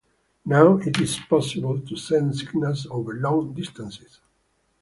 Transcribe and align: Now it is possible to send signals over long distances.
Now 0.45 0.77
it 0.79 0.99
is 0.99 1.19
possible 1.29 1.79
to 1.79 1.95
send 1.95 2.35
signals 2.35 2.87
over 2.89 3.13
long 3.13 3.53
distances. 3.53 4.19